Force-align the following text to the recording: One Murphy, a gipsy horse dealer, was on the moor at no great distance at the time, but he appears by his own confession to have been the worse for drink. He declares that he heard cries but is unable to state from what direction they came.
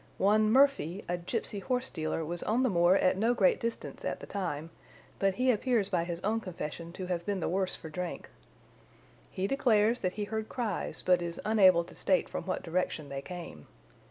One 0.17 0.51
Murphy, 0.51 1.05
a 1.07 1.15
gipsy 1.15 1.59
horse 1.59 1.91
dealer, 1.91 2.25
was 2.25 2.41
on 2.41 2.63
the 2.63 2.71
moor 2.71 2.95
at 2.95 3.17
no 3.19 3.35
great 3.35 3.59
distance 3.59 4.03
at 4.03 4.19
the 4.19 4.25
time, 4.25 4.71
but 5.19 5.35
he 5.35 5.51
appears 5.51 5.89
by 5.89 6.05
his 6.05 6.19
own 6.21 6.39
confession 6.39 6.91
to 6.93 7.05
have 7.05 7.23
been 7.23 7.39
the 7.39 7.47
worse 7.47 7.75
for 7.75 7.87
drink. 7.91 8.27
He 9.29 9.45
declares 9.45 9.99
that 9.99 10.13
he 10.13 10.23
heard 10.23 10.49
cries 10.49 11.03
but 11.05 11.21
is 11.21 11.39
unable 11.45 11.83
to 11.83 11.93
state 11.93 12.29
from 12.29 12.45
what 12.47 12.63
direction 12.63 13.09
they 13.09 13.21
came. 13.21 13.67